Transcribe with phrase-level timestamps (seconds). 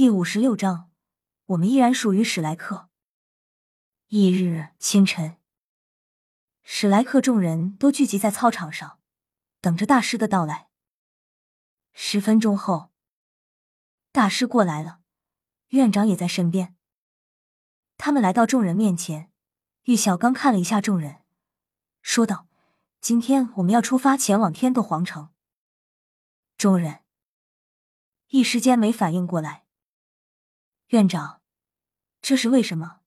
[0.00, 0.90] 第五十六章，
[1.44, 2.88] 我们依然属于史莱克。
[4.08, 5.36] 翌日清晨，
[6.62, 8.98] 史莱克众人都聚集在操场上，
[9.60, 10.70] 等着大师的到来。
[11.92, 12.88] 十分钟后，
[14.10, 15.00] 大师过来了，
[15.68, 16.74] 院长也在身边。
[17.98, 19.30] 他们来到众人面前，
[19.82, 21.20] 玉小刚看了一下众人，
[22.00, 22.48] 说道
[23.02, 25.28] ：“今天我们要出发前往天斗皇城。”
[26.56, 27.00] 众人
[28.28, 29.66] 一时间没反应过来。
[30.90, 31.40] 院长，
[32.20, 33.02] 这是为什么？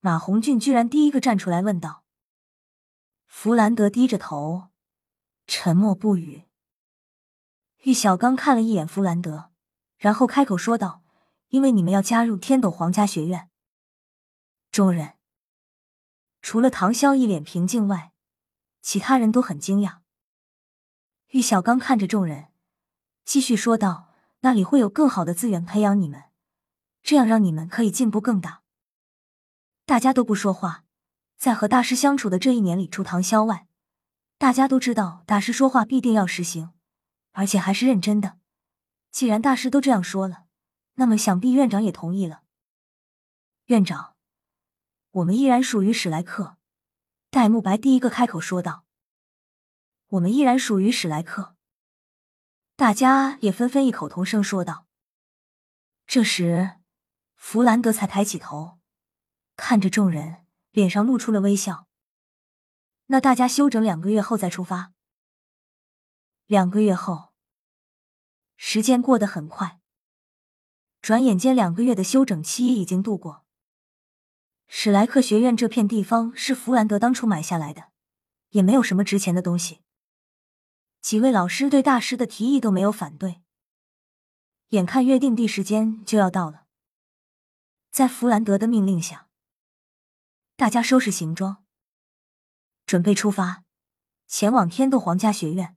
[0.00, 2.02] 马红俊居然第一个站出来问道。
[3.26, 4.68] 弗兰德低着头，
[5.46, 6.44] 沉默不语。
[7.82, 9.50] 玉小刚看了一眼弗兰德，
[9.98, 11.02] 然后开口说道
[11.48, 13.50] ：“因为你们要加入天斗皇家学院。”
[14.72, 15.16] 众人
[16.40, 18.14] 除了唐潇一脸平静外，
[18.80, 19.98] 其他人都很惊讶。
[21.32, 22.48] 玉小刚看着众人，
[23.26, 24.08] 继续说道
[24.40, 26.24] ：“那里会有更好的资源培养你们。”
[27.04, 28.62] 这样让你们可以进步更大。
[29.84, 30.84] 大家都不说话，
[31.36, 33.68] 在和大师相处的这一年里，除唐萧外，
[34.38, 36.72] 大家都知道大师说话必定要实行，
[37.32, 38.38] 而且还是认真的。
[39.10, 40.46] 既然大师都这样说了，
[40.94, 42.42] 那么想必院长也同意了。
[43.66, 44.16] 院长，
[45.10, 46.56] 我们依然属于史莱克。
[47.28, 48.86] 戴沐白第一个开口说道
[50.08, 51.54] ：“我们依然属于史莱克。”
[52.76, 54.86] 大家也纷纷异口同声说道。
[56.06, 56.76] 这时。
[57.46, 58.78] 弗兰德才抬起头，
[59.54, 61.86] 看着众人，脸上露出了微笑。
[63.08, 64.94] 那大家休整两个月后再出发。
[66.46, 67.34] 两个月后，
[68.56, 69.78] 时间过得很快，
[71.02, 73.44] 转眼间两个月的休整期已经度过。
[74.66, 77.90] 史莱克学院这片地方是弗兰德当初买下来的，
[78.48, 79.82] 也没有什么值钱的东西。
[81.02, 83.42] 几位老师对大师的提议都没有反对。
[84.70, 86.63] 眼看约定地时间就要到了。
[87.94, 89.28] 在弗兰德的命令下，
[90.56, 91.64] 大家收拾行装，
[92.84, 93.62] 准备出发，
[94.26, 95.76] 前往天斗皇家学院。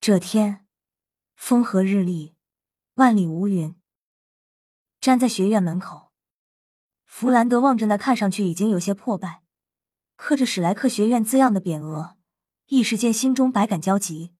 [0.00, 0.66] 这天
[1.36, 2.34] 风和日丽，
[2.94, 3.80] 万里无云。
[5.00, 6.10] 站在学院门口，
[7.04, 9.44] 弗兰德望着那看上去已经有些破败、
[10.16, 12.16] 刻着“史莱克学院”字样的匾额，
[12.66, 14.34] 一时间心中百感交集。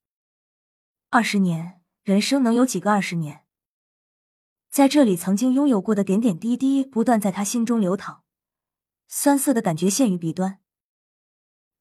[1.11, 3.45] 二十年，人生能有几个二十年？
[4.79, 8.23] 在这里，曾经拥有过的点点滴滴不断在他心中流淌，
[9.09, 10.61] 酸涩的感觉陷于鼻端。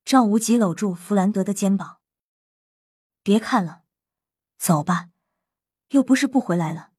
[0.03, 1.99] 赵无极搂住弗兰德的肩膀
[3.21, 3.83] ：“别看了，
[4.57, 5.09] 走吧，
[5.89, 6.89] 又不是不回来了，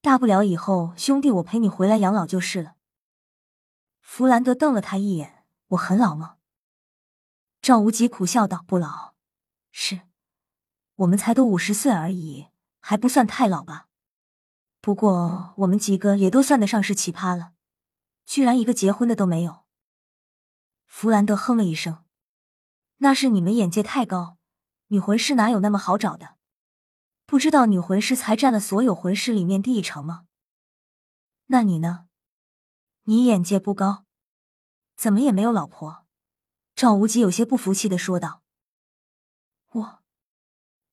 [0.00, 2.76] 大不了以后兄弟我陪你回来养老就是了。”
[4.00, 6.36] 弗兰德瞪了他一眼：“我很老吗？”
[7.60, 9.14] 赵无极苦笑道：“不老，
[9.72, 10.02] 是
[10.94, 12.46] 我们才都五十岁而已，
[12.78, 13.88] 还不算太老吧。”
[14.84, 17.54] 不过，我们几个也都算得上是奇葩了，
[18.26, 19.64] 居然一个结婚的都没有。
[20.84, 22.04] 弗兰德哼了一声
[23.00, 24.36] ：“那是你们眼界太高，
[24.88, 26.36] 女魂师哪有那么好找的？
[27.24, 30.26] 不知道女魂师才占了所有魂师里面第一成吗？
[31.46, 32.08] 那你呢？
[33.04, 34.04] 你眼界不高，
[34.94, 36.04] 怎么也没有老婆？”
[36.76, 38.42] 赵无极有些不服气的说道。
[39.72, 40.02] “我……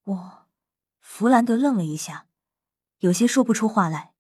[0.06, 0.47] 我……”
[1.01, 2.30] 弗兰德愣了一下。
[3.01, 4.13] 有些说不出话来。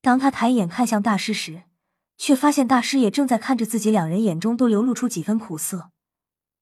[0.00, 1.64] 当他抬眼看向大师时，
[2.16, 5.90] 却发现大师也正在看着自己，两人眼中都流露出几分苦涩，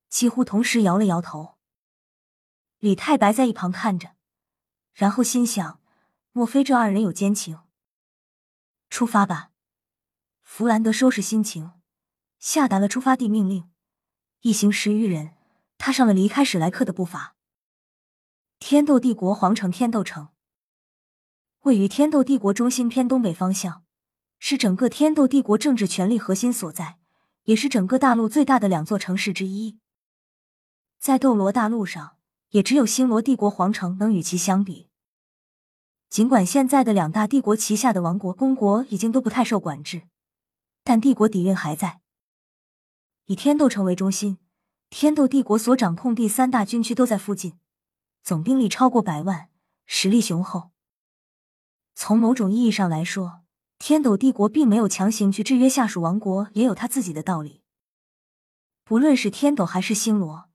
[0.09, 1.59] 几乎同时摇了摇头。
[2.79, 4.15] 李太白在一旁看着，
[4.93, 5.81] 然后心想：
[6.31, 7.59] 莫非这二人有奸情？
[8.89, 9.51] 出发吧！
[10.43, 11.73] 弗兰德收拾心情，
[12.39, 13.69] 下达了出发地命令。
[14.43, 15.35] 一行十余人
[15.79, 17.35] 踏上了离开史莱克的步伐。
[18.61, 20.32] 天斗帝国皇城天斗城。
[21.63, 23.85] 位于天斗帝国中心偏东北方向，
[24.41, 26.99] 是整个天斗帝国政治权力核心所在，
[27.45, 29.79] 也是整个大陆最大的两座城市之一。
[30.99, 32.17] 在斗罗大陆上，
[32.51, 34.89] 也只有星罗帝国皇城能与其相比。
[36.11, 40.03] 尽管现在的两大帝国旗下的王国、公国已经都不太受管制，
[40.83, 42.01] 但帝国底蕴还在。
[43.27, 44.39] 以天斗城为中心，
[44.91, 47.57] 天斗帝国所掌控第三大军区都在附近，
[48.25, 49.49] 总兵力超过百万，
[49.87, 50.72] 实力雄厚。
[51.95, 53.43] 从某种意义上来说，
[53.79, 57.63] 天斗帝国并没有强行去制约下属王国，也有他自己的道理。
[58.85, 60.49] 不论是天斗还是星罗，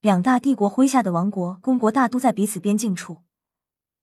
[0.00, 3.22] 两大帝国麾下的王国、公国大都在彼此边境处，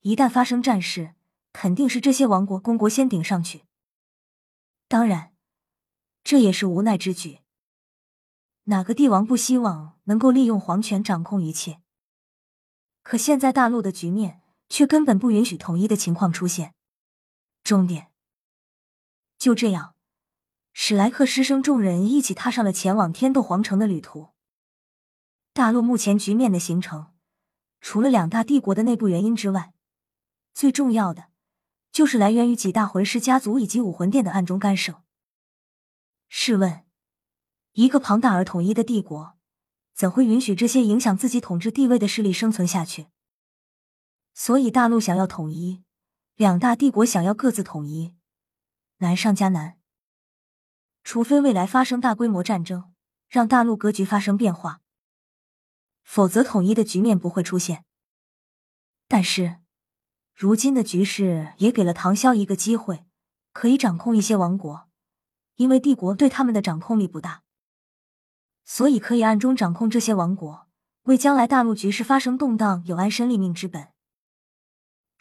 [0.02, 1.14] 一旦发生战事，
[1.54, 3.64] 肯定是这些王国、公国先顶上去。
[4.88, 5.34] 当然，
[6.24, 7.40] 这也是无奈之举。
[8.66, 11.82] 哪个帝王不希望能够利用皇权掌控一切？
[13.04, 14.41] 可现在大陆的局面。
[14.72, 16.74] 却根本不允许统一的情况出现。
[17.62, 18.08] 终点。
[19.38, 19.96] 就这样，
[20.72, 24.30] 史莱克师生众人一起踏上了前往天斗皇城的旅途。
[25.52, 27.14] 大陆目前局面的形成，
[27.82, 29.74] 除了两大帝国的内部原因之外，
[30.54, 31.26] 最重要的
[31.92, 35.04] 就是来源于几大魂师家族以及武魂殿的暗中干涉。
[36.30, 36.86] 试问，
[37.74, 39.38] 一个庞大而统一的帝国，
[39.94, 43.08] 怎会允许这些影响自己统治地位的势力生存下去？
[44.34, 45.84] 所以，大陆想要统一，
[46.36, 48.16] 两大帝国想要各自统一，
[48.98, 49.78] 难上加难。
[51.04, 52.94] 除非未来发生大规模战争，
[53.28, 54.82] 让大陆格局发生变化。
[56.04, 57.86] 否则，统一的局面不会出现。
[59.08, 59.58] 但是，
[60.34, 63.06] 如今的局势也给了唐萧一个机会，
[63.52, 64.90] 可以掌控一些王国，
[65.56, 67.44] 因为帝国对他们的掌控力不大，
[68.64, 70.68] 所以可以暗中掌控这些王国，
[71.04, 73.90] 为将来大陆局势发生动荡有安身立命之本。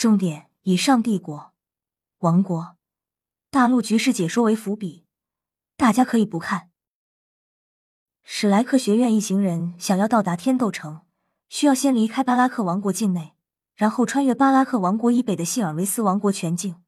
[0.00, 1.52] 重点：以上帝国、
[2.20, 2.78] 王国、
[3.50, 5.04] 大陆局势解说为伏笔，
[5.76, 6.70] 大家可以不看。
[8.22, 11.02] 史莱克学院一行人想要到达天斗城，
[11.50, 13.34] 需要先离开巴拉克王国境内，
[13.74, 16.82] 然后穿越巴拉克王国以北的希尔维斯王国全境，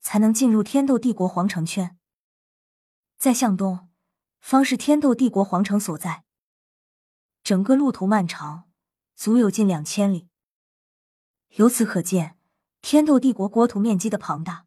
[0.00, 1.96] 才能进入天斗帝国皇城圈。
[3.16, 3.88] 再向东，
[4.40, 6.24] 方是天斗帝国皇城所在。
[7.44, 8.68] 整个路途漫长，
[9.14, 10.28] 足有近两千里。
[11.50, 12.35] 由此可见，
[12.88, 14.64] 天斗帝国国土面积的庞大。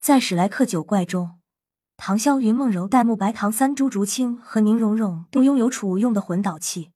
[0.00, 1.38] 在史莱克九怪中。
[1.96, 6.90] 唐潇、云梦柔、戴沐白、唐三、朱竹清和宁荣荣都拥有储物用的魂导器，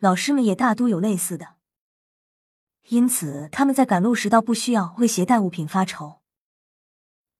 [0.00, 1.54] 老师们也大都有类似的，
[2.88, 6.20] 因此他们在赶路时倒不需要为携带物品发愁。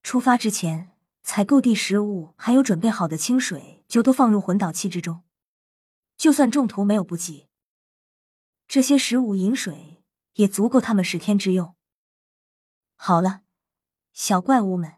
[0.01, 0.89] 出发之前，
[1.21, 5.21] 采购地食物还有准备好的清水就都放入魂导器之中，
[6.17, 7.47] 就算中途没有补给，
[8.67, 9.94] 这些食物、饮水
[10.35, 11.75] 也足够他们十天之用。
[12.95, 13.41] 好了，
[14.13, 14.95] 小怪物们。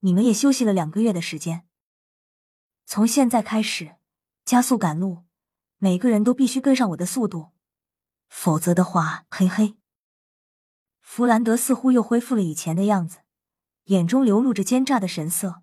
[0.00, 1.66] 你们也休息了两个月的时间，
[2.84, 3.96] 从现在开始
[4.44, 5.24] 加速赶路，
[5.78, 7.50] 每个人都必须跟上我的速度，
[8.28, 9.76] 否则的话，嘿嘿。
[11.00, 13.22] 弗兰德似乎又恢复了以前的样子，
[13.84, 15.62] 眼中流露着奸诈的神色，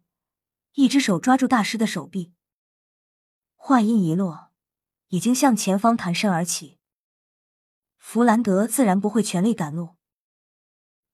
[0.74, 2.34] 一只手抓住大师的手臂。
[3.56, 4.52] 话音一落，
[5.08, 6.75] 已经向前方弹身而起。
[8.08, 9.96] 弗兰德自然不会全力赶路，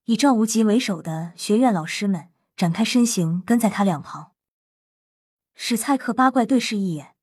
[0.03, 2.29] 以赵无极为首的学院老师们。
[2.57, 4.33] 展开身形，跟在他两旁。
[5.55, 7.15] 史蔡克八怪对视一眼，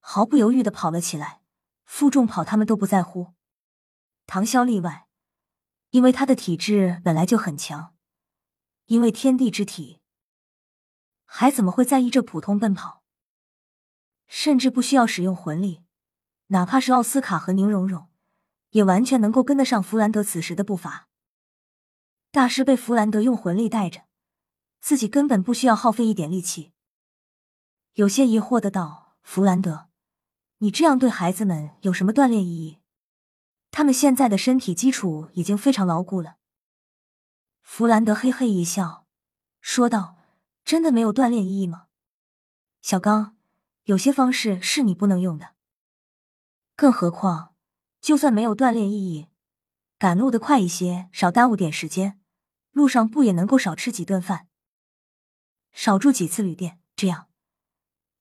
[0.00, 1.40] 毫不犹豫的跑了起来。
[1.84, 3.34] 负重跑他们都不在乎，
[4.26, 5.06] 唐潇例外，
[5.90, 7.94] 因为他的体质本来就很强，
[8.86, 10.00] 因为天地之体，
[11.24, 13.04] 还怎么会在意这普通奔跑？
[14.26, 15.84] 甚至不需要使用魂力，
[16.48, 18.08] 哪怕是奥斯卡和宁荣荣，
[18.74, 21.08] 也完全能够跟得上弗兰德此时的步伐。
[22.30, 24.02] 大师被弗兰德用魂力带着。
[24.80, 26.74] 自己根本不需要耗费一点力气，
[27.94, 29.88] 有些疑惑的道：“弗兰德，
[30.58, 32.80] 你这样对孩子们有什么锻炼意义？
[33.70, 36.36] 他们现在的身体基础已经非常牢固了。”
[37.64, 39.06] 弗兰德嘿嘿一笑，
[39.58, 40.18] 说道
[40.66, 41.86] ：“真的没有锻炼意义吗？
[42.82, 43.38] 小刚，
[43.84, 45.54] 有些方式是你不能用的。
[46.76, 47.53] 更何况，
[48.04, 49.28] 就算没有锻炼意义，
[49.98, 52.20] 赶路的快一些，少耽误点时间，
[52.70, 54.46] 路上不也能够少吃几顿饭？”
[55.72, 57.28] 少住几次旅店，这样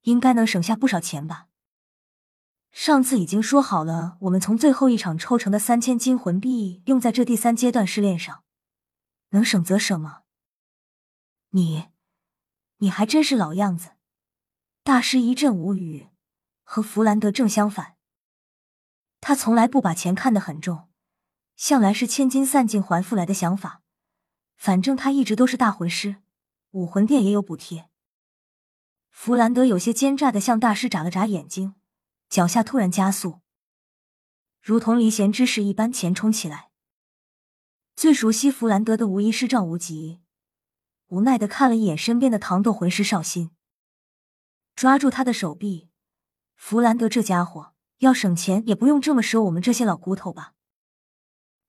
[0.03, 1.49] 应该能省下不少钱吧？
[2.71, 8.45] 上次已经说好了，我们从最后一场抽成的三千金魂币用在这第三阶段试炼上，
[9.31, 10.21] 能省则省吗？
[11.49, 11.89] 你，
[12.77, 13.89] 你还真是老样子。
[14.81, 16.07] 大师一阵无语，
[16.63, 17.92] 和弗兰德正相反，
[19.25, 20.89] 他从来不把钱看得很重，
[21.55, 23.81] 向来是千金散尽还复来的想法。
[24.57, 26.17] 反正他一直都是大魂师。
[26.71, 27.89] 武魂殿也有补贴。
[29.09, 31.75] 弗兰德有些奸诈的向大师眨了眨眼睛，
[32.27, 33.39] 脚下突然加速，
[34.59, 36.71] 如同离弦之势一般前冲起来。
[37.95, 40.19] 最熟悉弗兰德的无疑是赵无极，
[41.07, 43.51] 无奈的看了一眼身边的唐斗魂师邵心，
[44.75, 45.89] 抓住他的手臂。
[46.55, 47.72] 弗兰德这家伙
[48.03, 50.53] 要省钱也不用这么折我们这些老骨头吧？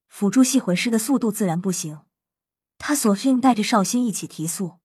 [0.07, 2.01] 辅助系魂师的速度自然不行，
[2.77, 4.79] 他索性带着绍兴一起提速。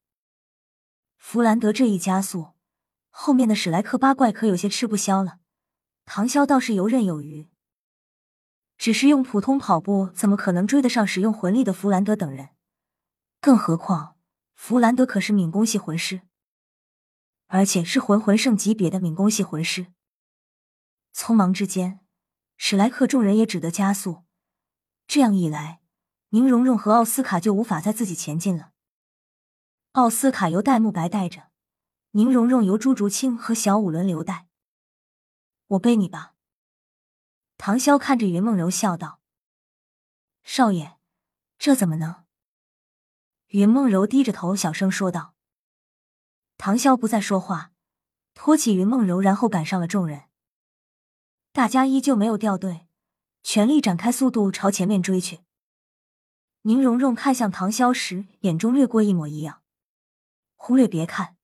[1.16, 2.52] 弗兰德这一加速，
[3.10, 5.38] 后面的史莱克八怪可有些吃不消了。
[6.04, 7.48] 唐潇倒是游刃有余，
[8.78, 12.50] 只是用普通跑步怎么可能追得上使用魂力的弗兰德等人？
[13.40, 14.16] 更何况
[14.54, 16.22] 弗兰德可是敏攻系魂师，
[17.46, 19.88] 而且是魂魂圣级别的敏攻系魂师。
[21.14, 22.00] 匆忙之间，
[22.56, 24.24] 史莱克众人也只得加速。
[25.06, 25.80] 这样一来，
[26.30, 28.72] 宁荣荣和奥斯卡就无法再自己前进了。
[29.92, 31.50] 奥斯卡由戴沐白带着，
[32.12, 34.46] 宁荣荣由朱竹清和小五轮流带。
[35.66, 36.34] 我背你吧。
[37.58, 39.20] 唐潇看着云梦柔笑道
[40.42, 40.96] ：“少爷，
[41.58, 42.24] 这怎么能？”
[43.48, 45.34] 云梦柔低着头小声说道。
[46.56, 47.72] 唐潇不再说话，
[48.32, 50.29] 托起云梦柔，然后赶上了众人。
[51.52, 52.86] 大家依旧没有掉队，
[53.42, 55.40] 全力展开速度朝前面追去。
[56.62, 59.62] 宁荣荣看向唐潇时，眼中掠过一抹异样。
[60.54, 61.36] 忽略别看，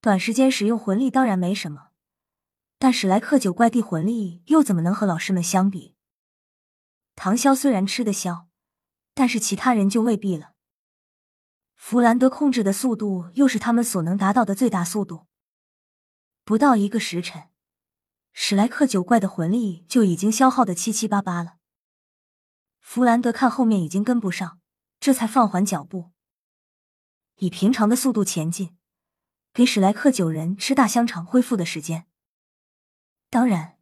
[0.00, 1.88] 短时间使用魂力当然没什么，
[2.78, 5.94] 但史莱克九怪地魂力又怎么能和老师们相比？
[7.14, 8.48] 唐潇虽然吃得消，
[9.12, 10.52] 但是其他人就未必了。
[11.74, 15.26] 弗兰德控制的速度又是他们所能达到的最大速度。
[16.44, 17.50] 不到一个时辰，
[18.40, 21.56] 史莱克九怪的魂力就已经消耗的七七八八了。
[22.78, 24.60] 弗兰德看后面已经跟不上，
[25.00, 26.12] 这才放缓脚步。
[27.38, 28.76] 以平常的速度前进，
[29.52, 32.06] 给史莱克九人吃大香肠恢复的时间。
[33.28, 33.76] 当然，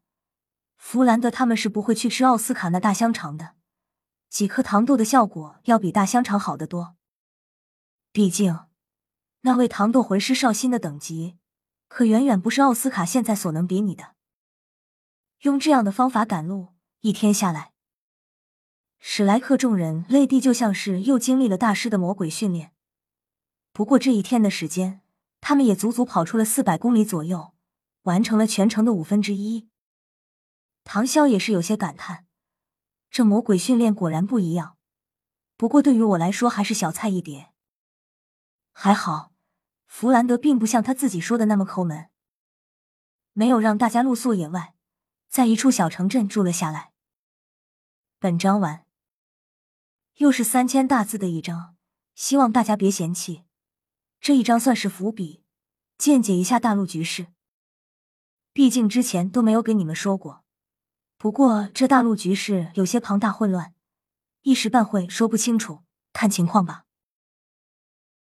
[0.79, 3.57] 弗兰德他们是不会去吃奥斯卡那大香肠的，
[4.31, 6.97] 几颗糖豆的效果要比大香肠好得多。
[8.11, 8.61] 毕竟，
[9.43, 11.37] 那位糖豆魂师少新的等级，
[11.89, 14.16] 可远远不是奥斯卡现在所能比拟的。
[15.41, 16.69] 用这样的方法赶路，
[17.01, 17.73] 一天下来，
[18.99, 22.73] 史莱克众人累地就像是又经历了大师的魔鬼训练。
[23.73, 25.03] 不过这一天的时间，
[25.41, 27.55] 他们也足足跑出了四百公里左右，
[28.03, 29.69] 完成了全程的五分之一。
[30.85, 32.25] 唐潇也是有些感叹，
[33.11, 34.79] 这魔鬼训练果然不一样。
[35.59, 37.53] 不过对于我来说，还是小菜一碟。
[38.73, 39.33] 还好，
[39.87, 42.09] 弗兰德并不像他自己说的那么抠门，
[43.33, 44.76] 没有让大家露宿野外，
[45.37, 46.93] 在一处小城镇住了下来。
[48.19, 48.87] 本章完，
[50.15, 51.77] 又是三千大字的一章，
[52.15, 53.43] 希望大家别嫌弃。
[54.19, 55.43] 这一章算是伏笔，
[55.99, 57.27] 见解一下大陆局势。
[58.55, 60.43] 毕竟之前都没有给你们说过。
[61.19, 63.75] 不过这大陆局势有些庞大混乱，
[64.41, 65.83] 一时半会说不清楚，
[66.15, 66.86] 看情况吧。